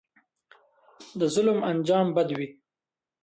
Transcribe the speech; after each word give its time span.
د 1.19 1.21
ظلم 1.33 1.59
انجام 1.71 2.07
بد 2.15 2.29
وي 2.37 2.47